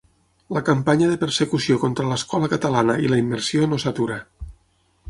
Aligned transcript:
La 0.55 0.61
campanya 0.69 1.09
de 1.11 1.19
persecució 1.25 1.77
contra 1.83 2.07
l’escola 2.13 2.51
catalana 2.55 2.97
i 3.07 3.13
la 3.13 3.21
immersió 3.25 3.71
no 3.75 3.81
s’atura. 3.87 4.19